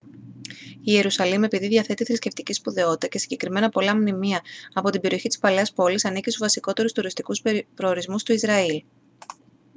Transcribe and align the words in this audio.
η 0.75 0.79
ιερουσαλήμ 0.93 1.43
επειδή 1.43 1.67
διαθέτει 1.67 2.03
θρησκευτική 2.03 2.53
σπουδαιότητα 2.53 3.07
και 3.07 3.17
συγκεκριμένα 3.17 3.69
πολλά 3.69 3.95
μνημεία 3.95 4.41
από 4.73 4.89
την 4.89 5.01
περιοχή 5.01 5.27
της 5.27 5.39
παλαιάς 5.39 5.73
πόλης 5.73 6.05
ανήκει 6.05 6.29
στους 6.29 6.41
βασικότερους 6.41 6.91
τουριστικούς 6.91 7.41
προορισμούς 7.75 8.23
του 8.23 8.33
ισραήλ 8.33 8.83